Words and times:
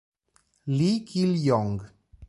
Lee 0.65 1.05
Kil-yong 1.05 1.77